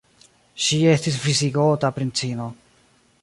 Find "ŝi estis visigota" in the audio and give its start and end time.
0.67-1.91